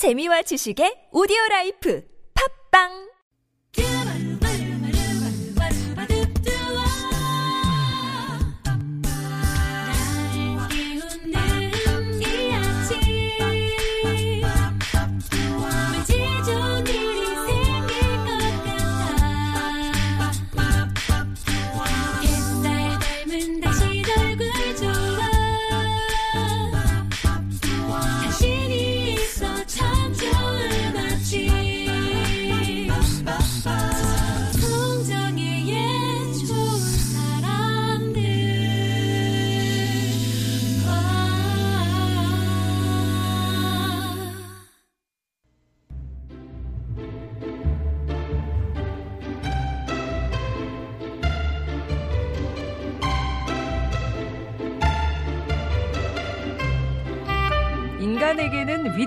[0.00, 2.00] 재미와 지식의 오디오 라이프.
[2.32, 3.09] 팝빵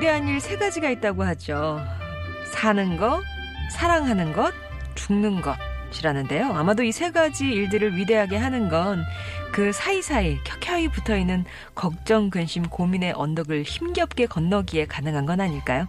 [0.03, 1.81] 위대한 일 세 가지가 있다고 하죠.
[2.52, 3.23] 사는 것,
[3.71, 4.53] 사랑하는 것,
[4.95, 6.51] 죽는 것이라는데요.
[6.51, 9.01] 아마도 이 세 가지 일들을 위대하게 하는 건
[9.54, 15.87] 그 사이사이 켜켜이 붙어 있는 걱정, 근심, 고민의 언덕을 힘겹게 건너기에 가능한 건 아닐까요?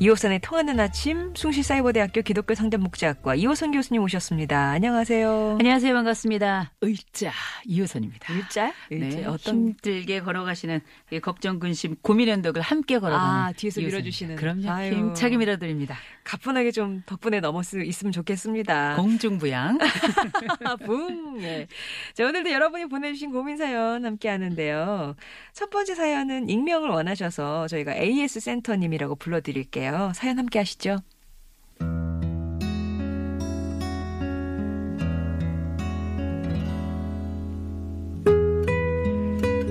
[0.00, 4.70] 이호선의 통하는 아침, 숭실사이버대학교 기독교 상담목자학과 이호선 교수님 오셨습니다.
[4.70, 5.56] 안녕하세요.
[5.60, 5.94] 안녕하세요.
[5.94, 6.72] 반갑습니다.
[6.82, 7.32] 의자
[7.66, 8.34] 이호선입니다.
[8.34, 8.72] 일자?
[8.90, 13.96] 네, 어떤 힘들게 걸어가시는 이 걱정, 근심, 고민의 언덕을 함께 걸어가는 아, 뒤에서 이호선입니다.
[13.96, 14.36] 밀어주시는.
[14.36, 14.70] 그럼요.
[14.70, 14.92] 아유.
[14.92, 15.96] 힘차게 밀어드립니다.
[16.24, 18.96] 가뿐하게 좀 덕분에 넘을 수 있으면 좋겠습니다.
[18.96, 19.78] 공중부양.
[20.84, 21.42] 붕.
[21.42, 21.66] 예.
[22.14, 25.14] 자, 오늘도 여러분이 보내주신 고민 사연 함께 하는데요.
[25.54, 30.12] 첫 번째 사연은 익명을 원하셔서 저희가 AS 센터님이라고 불러드릴게요.
[30.14, 30.98] 사연 함께 하시죠.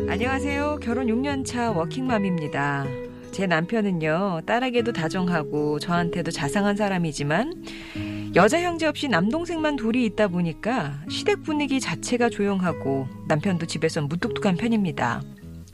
[0.09, 0.79] 안녕하세요.
[0.81, 2.85] 결혼 6년 차 워킹맘입니다.
[3.31, 7.53] 제 남편은요, 딸에게도 다정하고 저한테도 자상한 사람이지만
[8.35, 15.23] 여자 형제 없이 남동생만 둘이 있다 보니까 시댁 분위기 자체가 조용하고 남편도 집에서 무뚝뚝한 편입니다.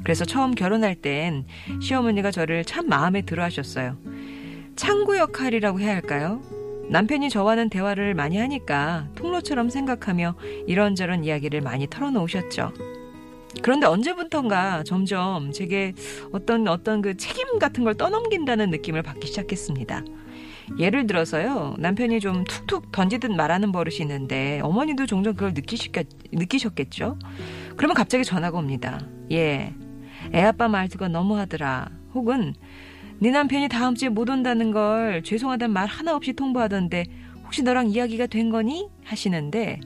[0.03, 1.45] 그래서 처음 결혼할 땐
[1.81, 3.97] 시어머니가 저를 참 마음에 들어 하셨어요.
[4.77, 6.41] 창구 역할이라고 해야 할까요?
[6.89, 10.35] 남편이 저와는 대화를 많이 하니까 통로처럼 생각하며
[10.65, 12.71] 이런저런 이야기를 많이 털어놓으셨죠.
[13.61, 15.93] 그런데 언제부턴가 점점 제게
[16.31, 20.05] 어떤 어떤 그 책임 같은 걸 떠넘긴다는 느낌을 받기 시작했습니다.
[20.79, 27.17] 예를 들어서요, 남편이 좀 툭툭 던지듯 말하는 버릇이 있는데 어머니도 종종 그걸 느끼셨겠, 느끼셨겠죠?
[27.77, 28.99] 그러면 갑자기 전화가 옵니다.
[29.31, 29.73] 예,
[30.33, 31.89] 애 아빠 말투가 너무하더라.
[32.13, 32.53] 혹은
[33.19, 37.05] 네 남편이 다음 주에 못 온다는 걸 죄송하다는 말 하나 없이 통보하던데
[37.43, 38.89] 혹시 너랑 이야기가 된 거니?
[39.03, 39.79] 하시는데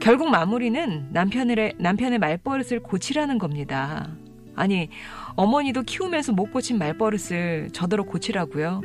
[0.00, 4.10] 결국 마무리는 남편의 남편의 말버릇을 고치라는 겁니다.
[4.54, 4.88] 아니
[5.36, 8.82] 어머니도 키우면서 못 고친 말버릇을 저더러 고치라고요.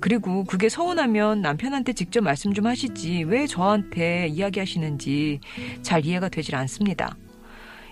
[0.00, 5.40] 그리고 그게 서운하면 남편한테 직접 말씀 좀 하시지 왜 저한테 이야기하시는지
[5.82, 7.16] 잘 이해가 되질 않습니다.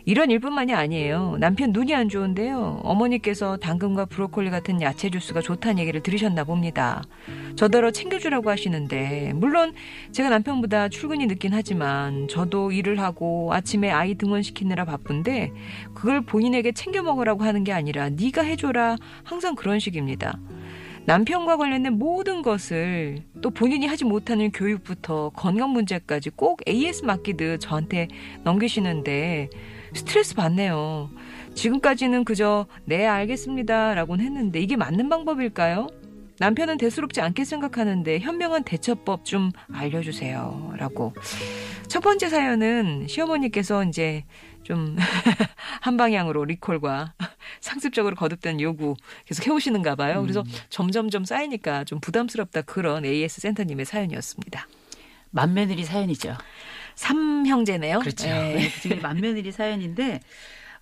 [0.05, 1.37] 이런 일뿐만이 아니에요.
[1.39, 2.81] 남편 눈이 안 좋은데요.
[2.83, 7.03] 어머니께서 당근과 브로콜리 같은 야채 주스가 좋다는 얘기를 들으셨나 봅니다.
[7.55, 9.75] 저더러 챙겨주라고 하시는데 물론
[10.11, 15.53] 제가 남편보다 출근이 늦긴 하지만 저도 일을 하고 아침에 아이 등원시키느라 바쁜데
[15.95, 20.39] 그걸 본인에게 챙겨 먹으라고 하는 게 아니라 네가 해줘라 항상 그런 식입니다.
[21.05, 28.09] 남편과 관련된 모든 것을 또 본인이 하지 못하는 교육부터 건강 문제까지 꼭 AS 맡기듯 저한테
[28.45, 29.51] 넘기시는데
[29.95, 31.11] 스트레스 받네요.
[31.55, 35.89] 지금까지는 그저 네 알겠습니다 라고는 했는데 이게 맞는 방법일까요?
[36.39, 41.13] 남편은 대수롭지 않게 생각하는데 현명한 대처법 좀 알려주세요 라고
[41.89, 44.25] 첫 번째 사연은 시어머니께서 이제
[44.63, 44.97] 좀
[45.81, 47.15] 한 방향으로 리콜과
[47.61, 48.95] 상습적으로 거듭된 요구
[49.27, 50.23] 계속 해오시는가 봐요.
[50.23, 54.69] 그래서 점점점 쌓이니까 좀 부담스럽다 그런 AS 센터님의 사연이었습니다.
[55.31, 56.37] 맏며느리 사연이죠.
[56.95, 57.99] 삼형제네요.
[58.01, 58.27] 그렇죠.
[58.27, 58.55] 네.
[58.55, 58.71] 네.
[58.71, 60.21] 그중에 맏며느리 사연인데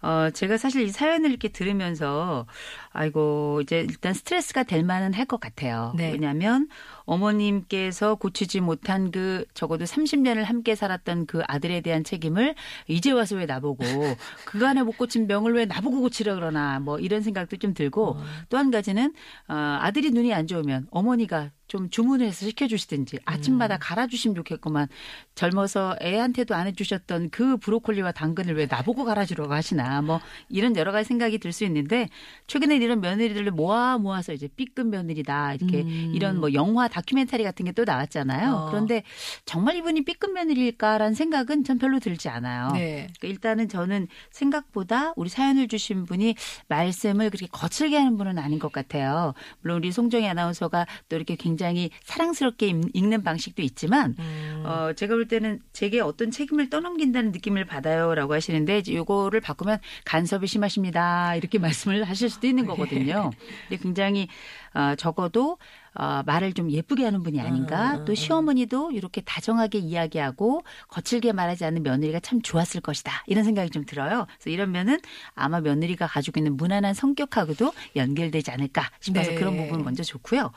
[0.03, 2.47] 어, 제가 사실 이 사연을 이렇게 들으면서,
[2.91, 5.93] 아이고, 이제 일단 스트레스가 될 만은 할 것 같아요.
[5.95, 6.11] 네.
[6.13, 6.69] 왜냐하면
[7.11, 12.55] 어머님께서 고치지 못한 그 적어도 30년을 함께 살았던 그 아들에 대한 책임을
[12.87, 13.85] 이제 와서 왜 나보고?
[14.47, 16.79] 그간에 못 고친 병을 왜 나보고 고치려 그러나?
[16.79, 18.17] 뭐 이런 생각도 좀 들고
[18.49, 19.13] 또한 가지는
[19.49, 23.79] 어, 아들이 눈이 안 좋으면 어머니가 좀 주문을 해서 시켜주시든지 아침마다 음.
[23.81, 24.89] 갈아주시면 좋겠구만.
[25.37, 30.03] 젊어서 애한테도 안 해주셨던 그 브로콜리와 당근을 왜 나보고 갈아주라고 하시나?
[30.03, 32.09] 뭐 이런 여러 가지 생각이 들 수 있는데
[32.47, 35.55] 최근에 이런 며느리들을 모아 모아서 이제 B급 며느리다.
[35.55, 36.13] 이렇게 음.
[36.15, 38.53] 이런 뭐 영화 다 큐멘터리 같은 게 또 나왔잖아요.
[38.53, 38.67] 어.
[38.71, 39.05] 그런데
[39.45, 42.73] 정말 이분이 B급 며느리일까라는 생각은 전 별로 들지 않아요.
[42.73, 43.07] 네.
[43.21, 46.35] 그러니까 일단은 저는 생각보다 우리 사연을 주신 분이
[46.69, 49.35] 말씀을 그렇게 거칠게 하는 분은 아닌 것 같아요.
[49.61, 54.63] 물론 우리 송정희 아나운서가 또 이렇게 굉장히 사랑스럽게 읽- 읽는 방식도 있지만 음.
[54.67, 60.47] 어, 제가 볼 때는 제게 어떤 책임을 떠넘긴다는 느낌을 받아요라고 하시는데 이제 요거를 바꾸면 간섭이
[60.49, 61.37] 심하십니다.
[61.37, 63.31] 이렇게 말씀을 하실 수도 있는 거거든요.
[63.69, 64.29] 근데 굉장히
[64.75, 65.59] 어, 적어도
[65.95, 67.97] 어, 말을 좀 예쁘게 하는 분이 아닌가.
[67.97, 73.25] 음, 또 음, 시어머니도 이렇게 다정하게 이야기하고 거칠게 말하지 않는 며느리가 참 좋았을 것이다.
[73.27, 74.27] 이런 생각이 좀 들어요.
[74.39, 74.99] 그래서 이런 면은
[75.35, 79.35] 아마 며느리가 가지고 있는 무난한 성격하고도 연결되지 않을까 싶어서 네.
[79.35, 80.53] 그런 부분 먼저 좋고요.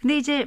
[0.00, 0.46] 근데 이제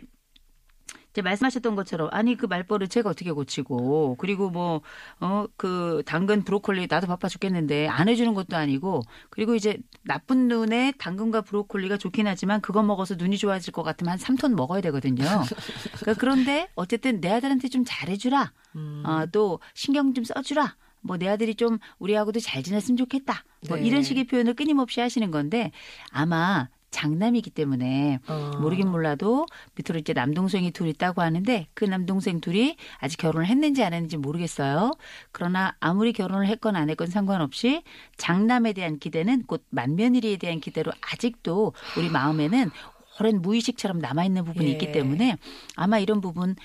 [1.12, 4.82] 이제 말씀하셨던 것처럼 아니 그 말버릇 제가 어떻게 고치고 그리고 뭐
[5.22, 10.94] 어 그 당근 브로콜리 나도 바빠 죽겠는데 안 해주는 것도 아니고 그리고 이제 나쁜 눈에
[10.98, 15.24] 당근과 브로콜리가 좋긴 하지만 그거 먹어서 눈이 좋아질 것 같으면 한 3톤 먹어야 되거든요.
[16.00, 18.52] 그러니까 그런데 어쨌든 내 아들한테 좀 잘해주라.
[18.76, 19.04] 음.
[19.06, 20.76] 어, 또 신경 좀 써주라.
[21.02, 23.44] 뭐내 아들이 좀 우리하고도 잘 지냈으면 좋겠다.
[23.68, 23.84] 뭐 네.
[23.86, 25.72] 이런 식의 표현을 끊임없이 하시는 건데
[26.12, 28.52] 아마 장남이기 때문에 어.
[28.60, 29.46] 모르긴 몰라도
[29.76, 34.92] 밑으로 이제 남동생이 둘 있다고 하는데 그 남동생 둘이 아직 결혼을 했는지 안 했는지 모르겠어요.
[35.32, 37.84] 그러나 아무리 결혼을 했건 안 했건 상관없이
[38.18, 42.72] 장남에 대한 기대는 곧 맏며느리에 대한 기대로 아직도 우리 마음에는
[43.20, 44.72] 오랜 무의식처럼 남아있는 부분이 예.
[44.74, 45.38] 있기 때문에
[45.76, 46.56] 아마 이런 부분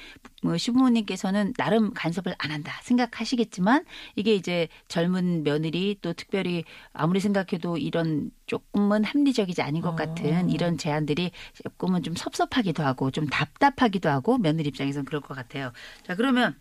[0.42, 3.84] 뭐 시부모님께서는 나름 간섭을 안 한다 생각하시겠지만
[4.16, 9.96] 이게 이제 젊은 며느리 또 특별히 아무리 생각해도 이런 조금은 합리적이지 않은 것 어.
[9.96, 11.30] 같은 이런 제안들이
[11.62, 15.72] 조금은 좀 섭섭하기도 하고 좀 답답하기도 하고 며느리 입장에서는 그럴 것 같아요.
[16.06, 16.54] 자 그러면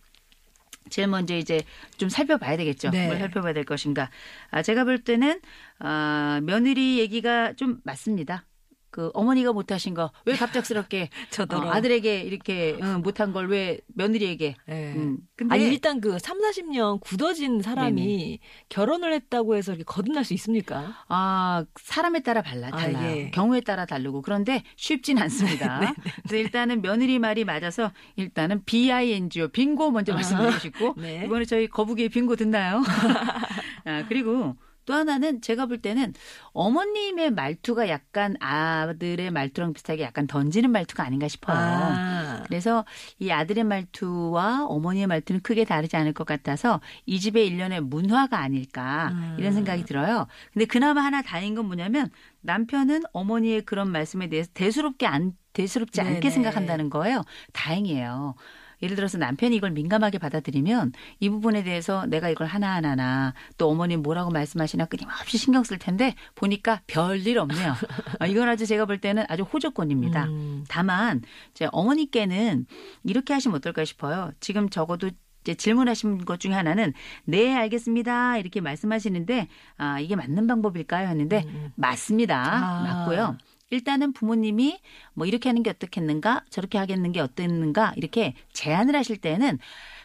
[0.90, 1.64] 제일 먼저 이제
[1.98, 2.90] 좀 살펴봐야 되겠죠.
[2.90, 3.08] 네.
[3.08, 4.10] 뭘 살펴봐야 될 것인가.
[4.52, 5.40] 아, 제가 볼 때는
[5.80, 8.46] 아, 며느리 얘기가 좀 맞습니다.
[8.94, 14.56] 그 어머니가 못하신 거 왜 갑작스럽게 저도 어, 아들에게 이렇게 응, 못한 걸 왜 며느리에게?
[14.68, 14.94] 네.
[14.96, 15.18] 음.
[15.36, 20.96] 근데 아니 일단 그 3, 40년 굳어진 사람이 결혼을 했다고 해서 이렇게 거듭날 수 있습니까?
[21.10, 23.18] 아, 사람에 따라 발라, 아, 달라요.
[23.18, 23.32] 예.
[23.32, 24.22] 경우에 따라 다르고.
[24.22, 25.94] 그런데 쉽진 않습니다.
[26.24, 30.94] 그래서 일단은 며느리 말이 맞아서 일단은 BINGO, 빙고 먼저 말씀드리고 싶고.
[30.98, 31.24] 네.
[31.26, 32.82] 이번에 저희 거북이의 빙고 듣나요?
[33.86, 34.56] 아, 그리고
[34.86, 36.14] 또 하나는 제가 볼 때는
[36.52, 41.58] 어머님의 말투가 약간 아들의 말투랑 비슷하게 약간 던지는 말투가 아닌가 싶어요.
[41.58, 42.44] 아.
[42.48, 42.86] 그래서
[43.20, 49.10] 이 아들의 말투와 어머니의 말투는 크게 다르지 않을 것 같아서 이 집의 일련의 문화가 아닐까
[49.14, 49.38] 음.
[49.40, 50.28] 이런 생각이 들어요.
[50.54, 52.10] 근데 그나마 하나 다행인 건 뭐냐면
[52.42, 56.30] 남편은 어머니의 그런 말씀에 대해서 대수롭게 안 대수롭지 않게 네네.
[56.32, 57.24] 생각한다는 거예요.
[57.54, 58.36] 다행이에요.
[58.84, 60.92] 예를 들어서 남편이 이걸 민감하게 받아들이면
[61.22, 66.82] 이 부분에 대해서 내가 이걸 하나하나나 또 어머님 뭐라고 말씀하시나 끊임없이 신경 쓸 텐데 보니까
[66.86, 67.74] 별일 없네요.
[68.20, 70.26] 아, 이건 아주 제가 볼 때는 아주 호조건입니다.
[70.26, 70.66] 음.
[70.68, 71.22] 다만
[71.54, 72.66] 제 어머니께는
[73.06, 74.32] 이렇게 하시면 어떨까 싶어요.
[74.42, 75.10] 지금 적어도
[75.44, 76.94] 이제 질문하신 것 중에 하나는
[77.26, 81.72] 네 알겠습니다 이렇게 말씀하시는데 아 이게 맞는 방법일까요 했는데 음, 음.
[81.76, 82.84] 맞습니다 아.
[82.84, 83.38] 맞고요.
[83.74, 84.80] 일단은 부모님이
[85.14, 89.58] 뭐 이렇게 하는 게 어떻겠는가 저렇게 하겠는 게 어떻는가 이렇게 제안을 하실 때는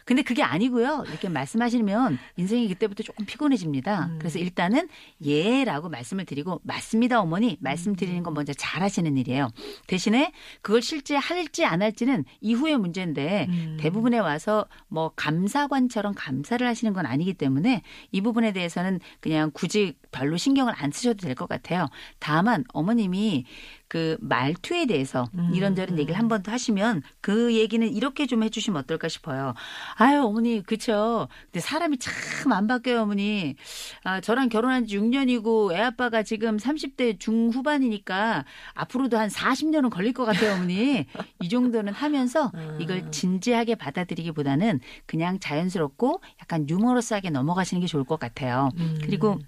[0.09, 1.03] 근데 그게 아니고요.
[1.07, 4.07] 이렇게 말씀하시면 인생이 그때부터 조금 피곤해집니다.
[4.07, 4.15] 음.
[4.17, 4.89] 그래서 일단은
[5.23, 9.49] 예라고 말씀을 드리고 맞습니다 어머니 말씀드리는 건 먼저 잘 하시는 일이에요.
[9.85, 10.31] 대신에
[10.63, 13.77] 그걸 실제 할지 안 할지는 이후의 문제인데 음.
[13.79, 20.37] 대부분에 와서 뭐 감사관처럼 감사를 하시는 건 아니기 때문에 이 부분에 대해서는 그냥 굳이 별로
[20.37, 21.87] 신경을 안 쓰셔도 될 것 같아요.
[22.17, 23.45] 다만 어머님이
[23.89, 25.51] 그 말투에 대해서 음.
[25.53, 29.55] 이런저런 얘기를 한 번 더 하시면 그 얘기는 이렇게 좀 해주시면 어떨까 싶어요.
[29.95, 31.27] 아유 어머니 그쵸.
[31.45, 33.55] 근데 사람이 참 안 바뀌어요 어머니.
[34.03, 40.23] 아 저랑 결혼한 지 6년이고 애 아빠가 지금 30대 중후반이니까 앞으로도 한 40년은 걸릴 것
[40.25, 41.05] 같아요 어머니.
[41.41, 48.69] 이 정도는 하면서 이걸 진지하게 받아들이기보다는 그냥 자연스럽고 약간 유머러스하게 넘어가시는 게 좋을 것 같아요.
[48.77, 48.97] 음.
[49.03, 49.39] 그리고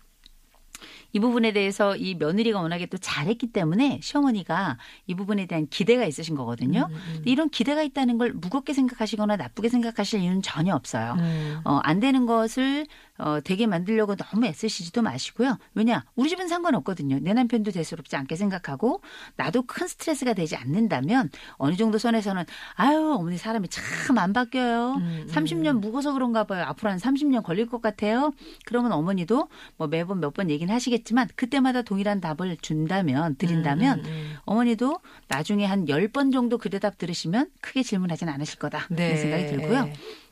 [1.14, 6.36] 이 부분에 대해서 이 며느리가 워낙에 또 잘했기 때문에 시어머니가 이 부분에 대한 기대가 있으신
[6.36, 6.88] 거거든요.
[6.90, 7.22] 음, 음.
[7.26, 11.16] 이런 기대가 있다는 걸 무겁게 생각하시거나 나쁘게 생각하실 이유는 전혀 없어요.
[11.20, 11.62] 음.
[11.66, 12.86] 어, 안 되는 것을
[13.22, 15.58] 어, 되게 만들려고 너무 애쓰시지도 마시고요.
[15.76, 16.04] 왜냐?
[16.16, 17.20] 우리 집은 상관없거든요.
[17.22, 19.02] 내 남편도 대수롭지 않게 생각하고
[19.36, 22.44] 나도 큰 스트레스가 되지 않는다면 어느 정도 선에서는
[22.76, 24.96] 아유, 어머니 사람이 참 안 바뀌어요.
[24.96, 26.66] 음, 30년 묵어서 그런가 봐요.
[26.68, 28.32] 앞으로 한 30년 걸릴 것 같아요.
[28.66, 29.48] 그러면 어머니도
[29.78, 35.66] 뭐 매번 몇 번 얘기는 고민하시겠지만 그때마다 동일한 답을 준다면 드린다면 음, 음, 어머니도 나중에
[35.66, 38.88] 한 10번 정도 그 대답 들으시면 크게 질문하진 않으실 거다.
[38.90, 39.18] 네.
[39.18, 39.90] 생각이 들고요.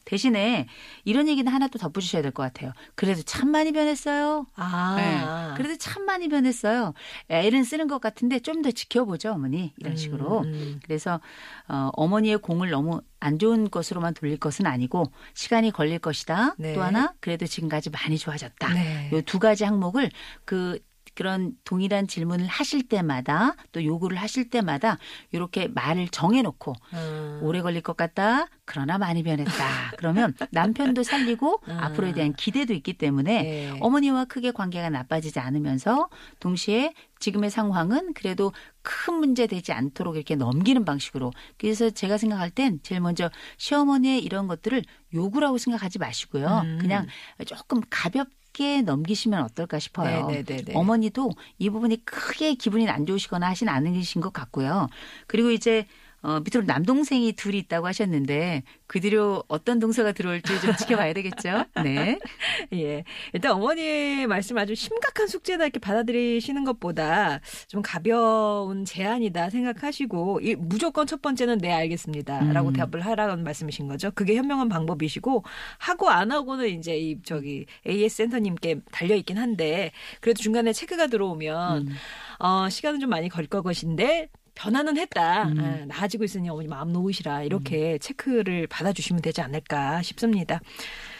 [0.09, 0.65] 대신에
[1.05, 2.73] 이런 얘기는 하나 또 덧붙이셔야 될 것 같아요.
[2.95, 4.47] 그래도 참 많이 변했어요.
[4.55, 5.53] 아, 네.
[5.55, 6.93] 그래도 참 많이 변했어요.
[7.29, 9.71] 애는 쓰는 것 같은데 좀 더 지켜보죠, 어머니.
[9.77, 10.39] 이런 식으로.
[10.39, 10.79] 음, 음.
[10.83, 11.21] 그래서
[11.67, 16.55] 어, 어머니의 공을 너무 안 좋은 것으로만 돌릴 것은 아니고 시간이 걸릴 것이다.
[16.57, 16.73] 네.
[16.73, 18.73] 또 하나 그래도 지금까지 많이 좋아졌다.
[18.73, 19.09] 네.
[19.13, 20.09] 요두 가지 항목을
[20.43, 20.79] 그
[21.15, 24.97] 그런 동일한 질문을 하실 때마다 또 요구를 하실 때마다
[25.31, 27.39] 이렇게 말을 정해놓고 음.
[27.43, 28.47] 오래 걸릴 것 같다.
[28.65, 29.51] 그러나 많이 변했다.
[29.97, 31.77] 그러면 남편도 살리고 음.
[31.79, 33.77] 앞으로에 대한 기대도 있기 때문에 네.
[33.79, 40.83] 어머니와 크게 관계가 나빠지지 않으면서 동시에 지금의 상황은 그래도 큰 문제 되지 않도록 이렇게 넘기는
[40.85, 46.61] 방식으로 그래서 제가 생각할 땐 제일 먼저 시어머니의 이런 것들을 요구라고 생각하지 마시고요.
[46.63, 46.77] 음.
[46.79, 47.07] 그냥
[47.45, 48.38] 조금 가볍게
[48.85, 50.27] 넘기시면 어떨까 싶어요.
[50.27, 50.73] 네네네네.
[50.73, 54.87] 어머니도 이 부분이 크게 기분이 안 좋으시거나 하진 않으신 것 같고요.
[55.27, 55.87] 그리고 이제
[56.21, 61.65] 어, 밑으로 남동생이 둘이 있다고 하셨는데 그 뒤로 어떤 동서가 들어올지 좀 지켜봐야 되겠죠.
[61.83, 62.19] 네.
[62.73, 63.03] 예.
[63.33, 71.07] 일단 어머니의 말씀 아주 심각한 숙제다 이렇게 받아들이시는 것보다 좀 가벼운 제안이다 생각하시고 이 무조건
[71.07, 72.73] 첫 번째는 네 알겠습니다라고 음.
[72.73, 74.11] 대답을 하라는 말씀이신 거죠.
[74.11, 75.43] 그게 현명한 방법이시고
[75.77, 81.87] 하고 안 하고는 이제 이 저기 AS 센터님께 달려 있긴 한데 그래도 중간에 체크가 들어오면
[81.87, 81.95] 음.
[82.39, 84.29] 어 시간은 좀 많이 걸릴 것인데
[84.59, 85.43] 변화는 했다.
[85.47, 85.59] 음.
[85.59, 87.43] 아, 나아지고 있으니 어머니 마음 놓으시라.
[87.43, 90.59] 이렇게 체크를 받아주시면 되지 않을까 싶습니다.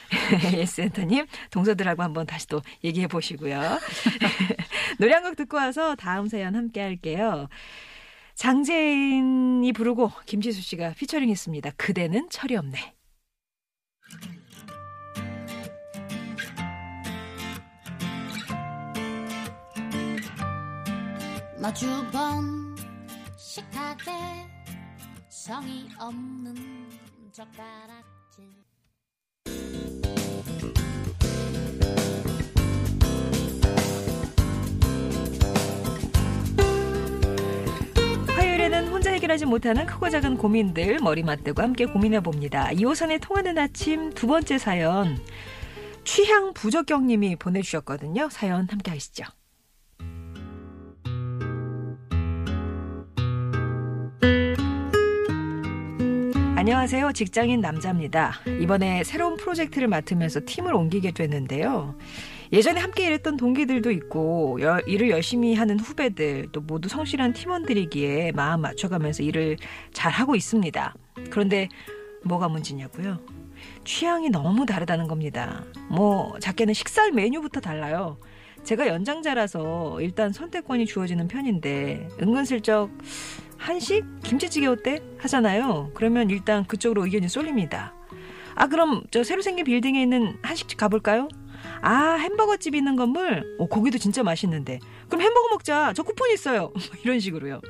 [0.58, 3.60] 예, 센터님, 동서들하고 한번 다시 또 얘기해 보시고요.
[5.00, 7.48] 노래 한 곡 듣고 와서 다음 사연 함께 할게요.
[8.36, 11.72] 장재인이 부르고 김지수 씨가 피처링 했습니다.
[11.78, 12.94] 그대는 철이 없네.
[21.62, 21.88] 마주
[23.50, 24.12] 본 식탁에
[25.28, 26.56] 성의 없는
[27.32, 28.46] 젓가락질
[38.28, 42.72] 화요일에는 혼자 해결하지 못하는 크고 작은 고민들 머리 맞대고 함께 고민해 봅니다.
[42.72, 45.18] 이호선의 통하는 아침 두 번째 사연
[46.04, 48.30] 취향 부적경님이 보내주셨거든요.
[48.30, 49.26] 사연 함께 하시죠.
[56.72, 57.14] 안녕하세요.
[57.14, 58.42] 직장인 남자입니다.
[58.62, 61.96] 이번에 새로운 프로젝트를 맡으면서 팀을 옮기게 됐는데요.
[62.54, 68.62] 예전에 함께 일했던 동기들도 있고 여- 일을 열심히 하는 후배들 또 모두 성실한 팀원들이기에 마음
[68.62, 69.58] 맞춰가면서 일을
[69.94, 70.94] 잘 하고 있습니다.
[71.32, 71.70] 그런데
[72.24, 73.18] 뭐가 문제냐고요?
[73.84, 75.66] 취향이 너무 다르다는 겁니다.
[75.90, 78.20] 뭐 작게는 식사 메뉴부터 달라요.
[78.64, 82.92] 제가 연장자라서 일단 선택권이 주어지는 편인데 은근슬쩍
[83.60, 84.06] 한식?
[84.24, 85.02] 김치찌개 어때?
[85.20, 85.92] 하잖아요.
[85.94, 87.94] 그러면 일단 그쪽으로 의견이 쏠립니다.
[88.56, 91.28] 아 그럼 저 새로 생긴 빌딩에 있는 한식집 가볼까요?
[91.82, 93.44] 아 햄버거 집 있는 건물?
[93.60, 94.80] 오 거기도 진짜 맛있는데.
[95.08, 95.94] 그럼 햄버거 먹자.
[95.94, 96.72] 저 쿠폰 있어요.
[96.74, 97.62] 뭐 이런 식으로요.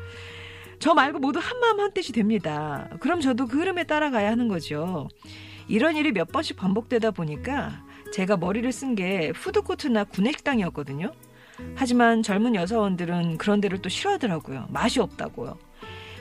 [0.80, 2.88] 저 말고 모두 한마음 한뜻이 됩니다.
[3.02, 5.10] 그럼 저도 그 흐름에 따라가야 하는 거죠.
[5.68, 11.12] 이런 일이 몇 번씩 반복되다 보니까 제가 머리를 쓴 게 푸드코트나 구내식당이었거든요.
[11.76, 14.68] 하지만 젊은 여사원들은 그런 데를 또 싫어하더라고요.
[14.70, 15.58] 맛이 없다고요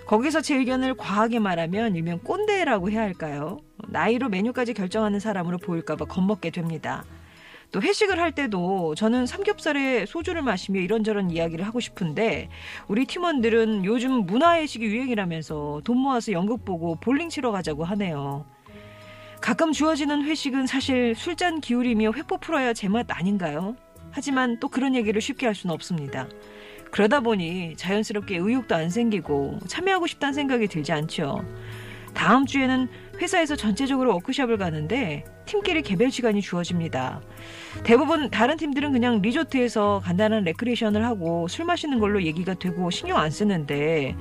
[0.08, 6.48] 거기서 제 의견을 과하게 말하면 일명 꼰대라고 해야 할까요 나이로 메뉴까지 결정하는 사람으로 보일까봐 겁먹게
[6.50, 7.04] 됩니다
[7.70, 12.48] 또 회식을 할 때도 저는 삼겹살에 소주를 마시며 이런저런 이야기를 하고 싶은데
[12.88, 18.46] 우리 팀원들은 요즘 문화예식이 유행이라면서 돈 모아서 연극 보고 볼링 치러 가자고 하네요.
[19.42, 23.76] 가끔 주어지는 회식은 사실 술잔 기울이며 회포 풀어야 제맛 아닌가요?
[24.12, 26.26] 하지만 또 그런 얘기를 쉽게 할 수는 없습니다.
[26.90, 31.44] 그러다 보니 자연스럽게 의욕도 안 생기고 참여하고 싶다는 생각이 들지 않죠.
[32.14, 32.88] 다음 주에는
[33.20, 37.20] 회사에서 전체적으로 워크숍을 가는데 팀끼리 개별 시간이 주어집니다.
[37.84, 43.30] 대부분 다른 팀들은 그냥 리조트에서 간단한 레크레이션을 하고 술 마시는 걸로 얘기가 되고 신경 안
[43.30, 44.16] 쓰는데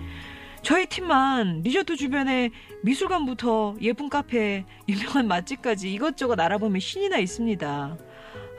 [0.62, 2.50] 저희 팀만 리조트 주변에
[2.84, 7.98] 미술관부터 예쁜 카페, 유명한 맛집까지 이것저것 알아보면 신이 나 있습니다.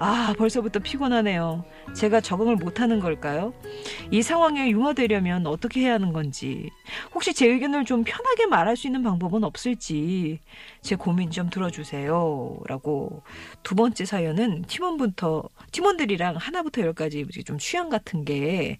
[0.00, 1.64] 아, 벌써부터 피곤하네요.
[1.94, 3.52] 제가 적응을 못하는 걸까요?
[4.12, 6.70] 이 상황에 융화되려면 어떻게 해야 하는 건지,
[7.12, 10.38] 혹시 제 의견을 좀 편하게 말할 수 있는 방법은 없을지,
[10.82, 12.60] 제 고민 좀 들어주세요.
[12.66, 13.22] 라고
[13.64, 18.78] 두 번째 사연은 팀원부터, 팀원들이랑 하나부터 열까지 좀 취향 같은 게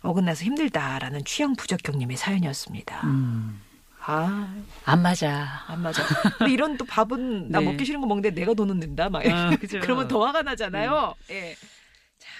[0.00, 3.06] 어긋나서 힘들다라는 취향 부적격님의 사연이었습니다.
[3.06, 3.60] 음,
[4.06, 5.64] 아, 안 맞아.
[5.66, 6.02] 안 맞아.
[6.38, 7.64] 근데 이런 또 밥은 나 네.
[7.64, 9.08] 먹기 싫은 거 먹는데 내가 돈은 낸다.
[9.08, 9.50] 막 아.
[9.80, 11.14] 그러면 더 화가 나잖아요.
[11.30, 11.56] 예.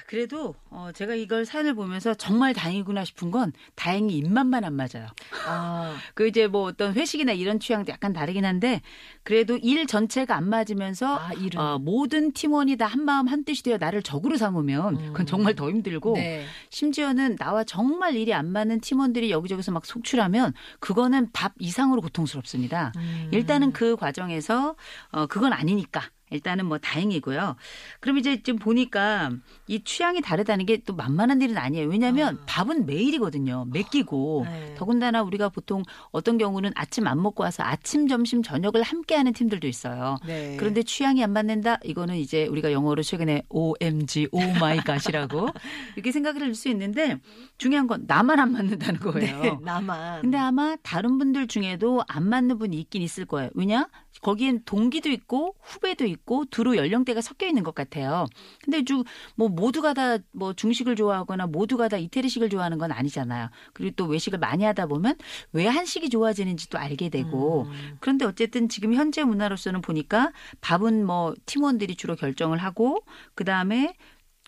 [0.07, 5.07] 그래도 어, 제가 이걸 사연을 보면서 정말 다행이구나 싶은 건 다행히 입맛만 안 맞아요.
[5.47, 8.81] 아, 그 이제 뭐 어떤 회식이나 이런 취향도 약간 다르긴 한데
[9.23, 11.61] 그래도 일 전체가 안 맞으면서 아 일은.
[11.61, 16.45] 어, 모든 팀원이 다 한마음 한뜻이 되어 나를 적으로 삼으면 그건 정말 더 힘들고 네.
[16.71, 22.93] 심지어는 나와 정말 일이 안 맞는 팀원들이 여기저기서 막 속출하면 그거는 밥 이상으로 고통스럽습니다.
[22.97, 23.29] 음.
[23.33, 24.77] 일단은 그 과정에서
[25.11, 26.03] 어 그건 아니니까
[26.35, 27.57] 일단은 뭐 다행이고요.
[28.01, 29.31] 그럼 이제 좀 보니까
[29.67, 31.89] 이 취향이 다르다는 게 또 만만한 일은 아니에요.
[31.89, 33.67] 왜냐하면 밥은 매일이거든요.
[33.73, 34.75] 맡기고 네.
[34.77, 39.67] 더군다나 우리가 보통 어떤 경우는 아침 안 먹고 와서 아침, 점심, 저녁을 함께 하는 팀들도
[39.69, 40.17] 있어요.
[40.27, 40.57] 네.
[40.59, 41.79] 그런데 취향이 안 맞는다?
[41.85, 45.49] 이거는 이제 우리가 영어로 최근에 OMG, Oh my god이라고
[45.97, 47.19] 이렇게 생각을 할 수 있는데
[47.59, 49.41] 중요한 건 나만 안 맞는다는 거예요.
[49.43, 50.21] 네, 나만.
[50.21, 53.51] 근데 아마 다른 분들 중에도 안 맞는 분이 있긴 있을 거예요.
[53.55, 53.89] 왜냐?
[54.23, 58.27] 거기엔 동기도 있고 후배도 있고 두루 연령대가 섞여 있는 것 같아요.
[58.63, 63.49] 근데 주뭐 모두가 다 뭐 중식을 좋아하거나 모두가 다 이태리식을 좋아하는 건 아니잖아요.
[63.73, 65.17] 그리고 또 외식을 많이 하다 보면
[65.53, 67.97] 왜 한식이 좋아지는지 또 알게 되고 음.
[68.01, 73.05] 그런데 어쨌든 지금 현재 문화로서는 보니까 밥은 뭐 팀원들이 주로 결정을 하고
[73.35, 73.95] 그 다음에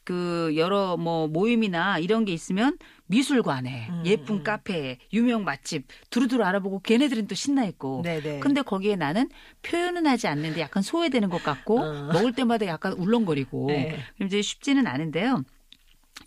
[0.04, 4.42] 그 여러 뭐 모임이나 이런 게 있으면 미술관에 음, 예쁜 음.
[4.42, 8.40] 카페에 유명 맛집 두루두루 알아보고 걔네들은 또 신나 있고 네네.
[8.40, 9.28] 근데 거기에 나는
[9.62, 12.10] 표현은 하지 않는데 약간 소외되는 것 같고 어.
[12.12, 13.98] 먹을 때마다 약간 울렁거리고 네.
[14.22, 15.44] 이제 쉽지는 않은데요.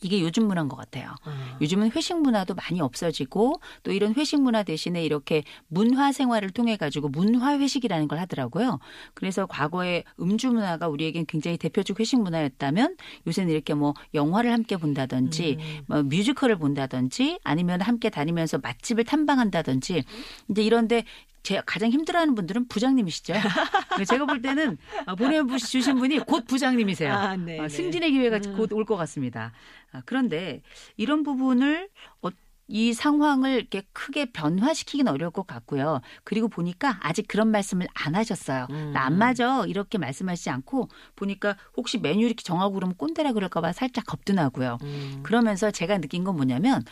[0.02, 1.16] 이게 요즘 문화인 것 같아요.
[1.26, 1.58] 어.
[1.62, 7.10] 요즘은 회식 문화도 많이 없어지고 또 이런 회식 문화 대신에 이렇게 문화 생활을 통해 가지고
[7.10, 8.80] 문화 회식이라는 걸 하더라고요.
[9.14, 12.96] 그래서 과거에 음주 문화가 우리에겐 굉장히 대표적 회식 문화였다면
[13.28, 15.84] 요새는 이렇게 뭐 영화를 함께 본다든지 음.
[15.88, 20.04] 뭐 뮤지컬을 본다든지 아니면 함께 다니면서 맛집을 탐방한다든지
[20.50, 21.04] 이제 이런데
[21.50, 23.34] 제 가장 힘들어하는 분들은 부장님이시죠.
[24.08, 24.78] 제가 볼 때는
[25.08, 27.12] 아, 보내주신 분이 곧 부장님이세요.
[27.12, 27.70] 아, 네, 어, 네.
[27.70, 28.56] 승진의 기회가 음.
[28.56, 29.52] 곧올 것 같습니다.
[29.92, 30.62] 아, 그런데
[30.96, 31.90] 이런 부분을
[32.22, 32.30] 어,
[32.70, 36.02] 이 상황을 이렇게 크게 변화시키긴 어려울 것 같고요.
[36.24, 38.68] 그리고 보니까 아직 그런 말씀을 안 하셨어요.
[38.70, 38.92] 음.
[38.94, 44.34] 나안 맞아 이렇게 말씀하시지 않고 보니까 혹시 메뉴 이렇게 정하고 그러면 꼰대라 그럴까봐 살짝 겁도
[44.34, 44.78] 나고요.
[44.84, 45.20] 음.
[45.24, 46.84] 그러면서 제가 느낀 건 뭐냐면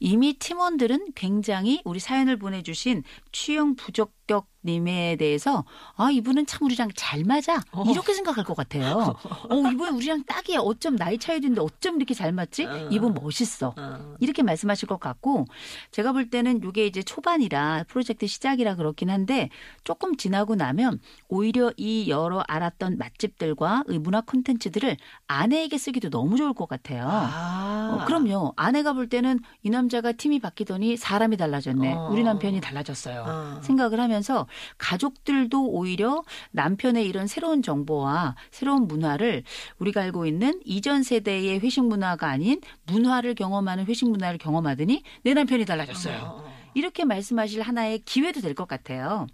[0.00, 5.64] 이미 팀원들은 굉장히 우리 사연을 보내주신 취형 부적격 님에 대해서
[5.96, 7.84] 아 이분은 참 우리랑 잘 맞아 어.
[7.88, 9.14] 이렇게 생각할 것 같아요.
[9.48, 10.58] 어 이분 우리랑 딱이야.
[10.58, 12.66] 어쩜 나이 차이도 있는데 어쩜 이렇게 잘 맞지?
[12.66, 12.88] 어.
[12.90, 13.74] 이분 멋있어.
[13.76, 14.16] 어.
[14.20, 15.46] 이렇게 말씀하실 것 같고
[15.92, 19.48] 제가 볼 때는 이게 이제 초반이라 프로젝트 시작이라 그렇긴 한데
[19.84, 24.96] 조금 지나고 나면 오히려 이 여러 알았던 맛집들과 이 문화 콘텐츠들을
[25.28, 27.06] 아내에게 쓰기도 너무 좋을 것 같아요.
[27.08, 27.90] 아.
[27.92, 28.52] 어, 그럼요.
[28.56, 31.94] 아내가 볼 때는 이 남자가 팀이 바뀌더니 사람이 달라졌네.
[31.94, 32.08] 어.
[32.10, 33.24] 우리 남편이 달라졌어요.
[33.26, 33.60] 어.
[33.62, 34.46] 생각을 하면서
[34.78, 39.42] 가족들도 오히려 남편의 이런 새로운 정보와 새로운 문화를
[39.78, 45.64] 우리가 알고 있는 이전 세대의 회식 문화가 아닌 문화를 경험하는 회식 문화를 경험하더니 내 남편이
[45.64, 46.16] 달라졌어요.
[46.18, 46.56] 어, 어.
[46.74, 49.26] 이렇게 말씀하실 하나의 기회도 될 것 같아요.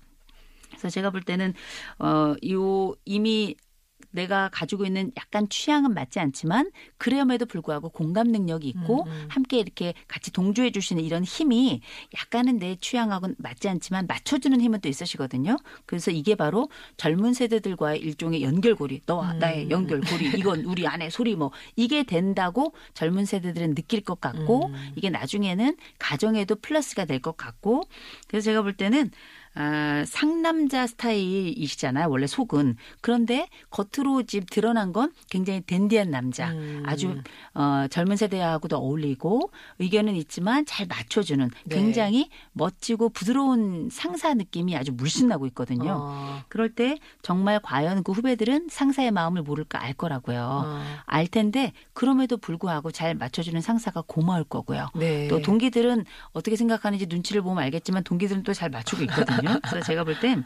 [0.69, 1.55] 그래서 제가 볼 때는
[1.99, 3.55] 어요 이미
[4.13, 9.27] 내가 가지고 있는 약간 취향은 맞지 않지만 그럼에도 불구하고 공감 능력이 있고 음, 음.
[9.29, 11.81] 함께 이렇게 같이 동조해 주시는 이런 힘이
[12.15, 15.57] 약간은 내 취향하고는 맞지 않지만 맞춰주는 힘은 또 있으시거든요.
[15.87, 19.39] 그래서 이게 바로 젊은 세대들과의 일종의 연결고리, 너와 음.
[19.39, 24.93] 나의 연결고리, 이건 우리 안에 소리 뭐 이게 된다고 젊은 세대들은 느낄 것 같고 음.
[24.97, 27.85] 이게 나중에는 가정에도 플러스가 될 것 같고
[28.27, 29.11] 그래서 제가 볼 때는
[29.55, 32.09] 아, 상남자 스타일이시잖아요.
[32.09, 32.77] 원래 속은.
[33.01, 36.51] 그런데 겉으로 지금 드러난 건 굉장히 댄디한 남자.
[36.53, 36.83] 음.
[36.87, 37.21] 아주
[37.55, 41.77] 어, 젊은 세대하고도 어울리고 의견은 있지만 잘 맞춰주는 네.
[41.77, 45.99] 굉장히 멋지고 부드러운 상사 느낌이 아주 물씬 나고 있거든요.
[46.01, 46.43] 어.
[46.49, 50.63] 그럴 때 정말 과연 그 후배들은 상사의 마음을 모를까 알 거라고요.
[50.65, 50.83] 어.
[51.05, 54.89] 알 텐데 그럼에도 불구하고 잘 맞춰주는 상사가 고마울 거고요.
[54.95, 55.29] 네.
[55.29, 59.42] 또 동기들은 어떻게 생각하는지 눈치를 보면 알겠지만 동기들은 또 잘 맞추고 있거든요.
[59.43, 60.45] 그래서 제가 볼 땐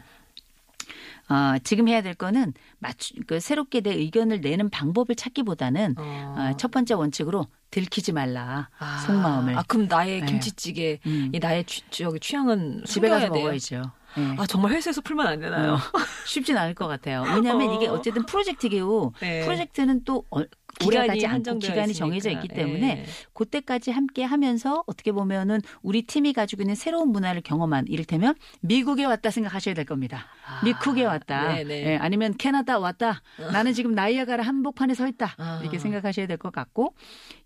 [1.29, 6.35] 어, 지금 해야 될 거는 맞추, 그 새롭게 내 의견을 내는 방법을 찾기보다는 어.
[6.37, 8.97] 어, 첫 번째 원칙으로 들키지 말라 아.
[9.05, 10.25] 속마음을 아 그럼 나의 네.
[10.25, 11.29] 김치찌개 음.
[11.33, 13.43] 이 나의 취, 저기 취향은 집에 가서 돼요?
[13.43, 13.91] 먹어야죠.
[14.15, 14.35] 네.
[14.39, 15.73] 아 정말 회사에서 풀면 안 되나요?
[15.73, 15.77] 어,
[16.25, 17.23] 쉽진 않을 것 같아요.
[17.23, 17.73] 왜냐하면 어.
[17.73, 19.41] 이게 어쨌든 프로젝트기고 네.
[19.43, 20.39] 프로젝트는 또 어,
[20.79, 21.97] 기간이 한정되어 기간이 있으니까.
[22.05, 22.55] 정해져 있기 예.
[22.55, 29.05] 때문에 그때까지 함께 하면서 어떻게 보면은 우리 팀이 가지고 있는 새로운 문화를 경험한 이를테면 미국에
[29.05, 30.25] 왔다 생각하셔야 될 겁니다.
[30.47, 31.53] 아, 미국에 왔다.
[31.55, 31.85] 네네.
[31.93, 33.21] 예, 아니면 캐나다 왔다.
[33.51, 35.35] 나는 지금 나이아가라 한복판에 서 있다.
[35.37, 35.59] 아.
[35.61, 36.93] 이렇게 생각하셔야 될 것 같고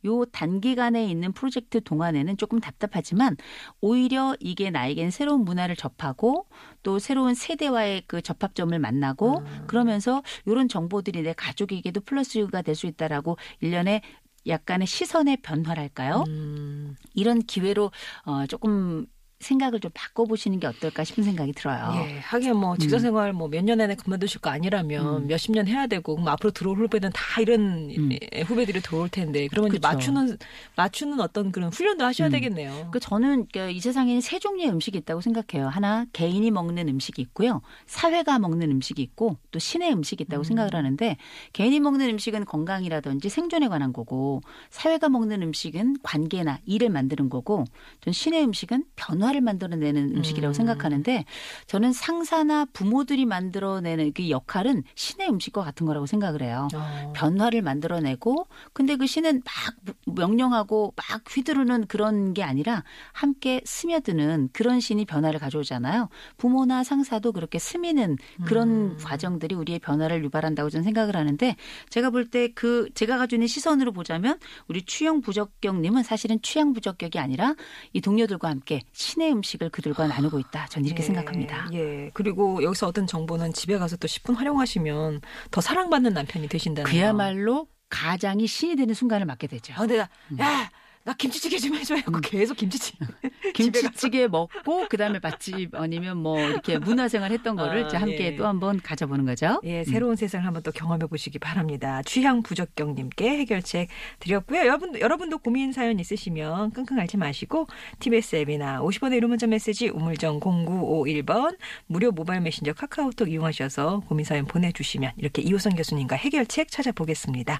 [0.05, 3.37] 요 단기간에 있는 프로젝트 동안에는 조금 답답하지만
[3.79, 6.47] 오히려 이게 나에겐 새로운 문화를 접하고
[6.83, 9.63] 또 새로운 세대와의 그 접합점을 만나고 음.
[9.67, 13.20] 그러면서 이런 정보들이 내 가족에게도 플러스가 될 수 있다라고
[13.59, 14.01] 일년에
[14.47, 16.23] 약간의 시선의 변화랄까요?
[16.27, 17.91] 음, 이런 기회로
[18.25, 19.05] 어, 조금
[19.41, 22.05] 생각을 좀 바꿔보시는 게 어떨까 싶은 생각이 들어요.
[22.07, 25.27] 예, 하긴 뭐 직장 생활 뭐몇 년 안에 그만두실 거 아니라면 음.
[25.27, 28.11] 몇십 년 해야 되고 그럼 앞으로 들어올 후배는 다 이런 음.
[28.11, 29.87] 예, 후배들이 들어올 텐데 그러면 이제 그쵸.
[29.87, 30.37] 맞추는
[30.75, 32.31] 맞추는 어떤 그런 훈련도 하셔야 음.
[32.31, 32.89] 되겠네요.
[32.91, 35.67] 그 저는 그이 세상에는 세 종류의 음식이 있다고 생각해요.
[35.67, 40.43] 하나 개인이 먹는 음식이 있고요, 사회가 먹는 음식이 있고 또 신의 음식이 있다고 음.
[40.43, 41.17] 생각을 하는데
[41.53, 47.65] 개인이 먹는 음식은 건강이라든지 생존에 관한 거고 사회가 먹는 음식은 관계나 일을 만드는 거고
[48.01, 50.53] 전 신의 음식은 변화 를 만들어내는 음식이라고 음.
[50.53, 51.25] 생각하는데
[51.67, 56.67] 저는 상사나 부모들이 만들어내는 그 역할은 신의 음식과 같은 거라고 생각을 해요.
[56.75, 57.13] 어.
[57.15, 64.79] 변화를 만들어내고 근데 그 신은 막 명령하고 막 휘두르는 그런 게 아니라 함께 스며드는 그런
[64.79, 66.09] 신이 변화를 가져오잖아요.
[66.37, 68.97] 부모나 상사도 그렇게 스미는 그런 음.
[69.01, 71.55] 과정들이 우리의 변화를 유발한다고 저는 생각을 하는데
[71.89, 77.19] 제가 볼 때 그 제가 가지고 있는 시선으로 보자면 우리 취향 부적격님은 사실은 취향 부적격이
[77.19, 77.55] 아니라
[77.93, 80.67] 이 동료들과 함께 신의 음식을 그들과 나누고 있다.
[80.67, 81.67] 저는 이렇게 예, 생각합니다.
[81.73, 82.09] 예.
[82.13, 86.91] 그리고 여기서 어떤 정보는 집에 가서 또 10분 활용하시면 더 사랑받는 남편이 되신다는 거.
[86.91, 89.73] 그야말로 가장이 신이 되는 순간을 맞게 되죠.
[89.73, 89.97] 아, 근데
[90.29, 90.71] 나, 야,
[91.03, 91.95] 나 김치찌개 좀 해줘.
[91.95, 92.21] 하고 음.
[92.21, 93.05] 계속 김치찌개.
[93.53, 98.35] 김치찌개 먹고 그다음에 맛집 아니면 뭐 이렇게 문화생활 했던 거를 아, 이제 함께 예.
[98.35, 99.59] 또 한번 가져보는 거죠.
[99.63, 102.01] 예, 새로운 세상을 한번 또 경험해 보시기 바랍니다.
[102.03, 104.59] 취향 부적격님께 해결책 드렸고요.
[104.59, 107.67] 여러분, 여러분도 고민 사연 있으시면 끙끙 앓지 마시고
[107.99, 114.45] TBS 앱이나 50원의 유료 문자 메시지 우물정 0951번 무료 모바일 메신저 카카오톡 이용하셔서 고민 사연
[114.45, 117.59] 보내주시면 이렇게 이호선 교수님과 해결책 찾아보겠습니다.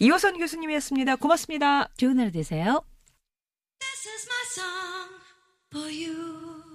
[0.00, 1.16] 이호선 교수님이었습니다.
[1.16, 1.88] 고맙습니다.
[1.96, 2.81] 좋은 하루 되세요.
[4.04, 5.08] This is my song
[5.70, 6.71] for you.